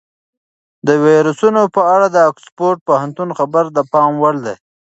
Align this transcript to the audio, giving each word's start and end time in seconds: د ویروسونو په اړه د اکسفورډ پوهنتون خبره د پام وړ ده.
د 0.87 0.89
ویروسونو 1.05 1.61
په 1.75 1.81
اړه 1.95 2.07
د 2.11 2.17
اکسفورډ 2.29 2.77
پوهنتون 2.87 3.29
خبره 3.39 3.69
د 3.71 3.79
پام 3.91 4.11
وړ 4.21 4.35
ده. 4.45 4.53